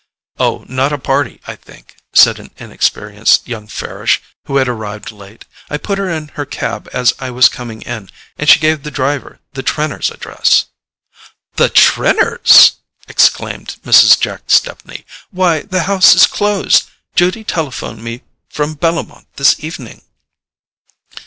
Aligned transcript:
"Oh, 0.39 0.65
not 0.67 0.91
a 0.91 0.97
party, 0.97 1.39
I 1.45 1.55
think," 1.55 1.95
said 2.11 2.39
an 2.39 2.49
inexperienced 2.57 3.47
young 3.47 3.67
Farish 3.67 4.19
who 4.45 4.57
had 4.57 4.67
arrived 4.67 5.11
late. 5.11 5.45
"I 5.69 5.77
put 5.77 5.99
her 5.99 6.09
in 6.09 6.29
her 6.29 6.45
cab 6.47 6.89
as 6.91 7.13
I 7.19 7.29
was 7.29 7.47
coming 7.47 7.83
in, 7.83 8.09
and 8.35 8.49
she 8.49 8.59
gave 8.59 8.81
the 8.81 8.89
driver 8.89 9.39
the 9.53 9.61
Trenors' 9.61 10.09
address." 10.09 10.65
"The 11.53 11.69
Trenors'?" 11.69 12.77
exclaimed 13.07 13.75
Mrs. 13.85 14.19
Jack 14.19 14.41
Stepney. 14.47 15.05
"Why, 15.29 15.61
the 15.61 15.83
house 15.83 16.15
is 16.15 16.25
closed—Judy 16.25 17.43
telephoned 17.43 18.03
me 18.03 18.23
from 18.49 18.73
Bellomont 18.73 19.27
this 19.35 19.63
evening." 19.63 20.01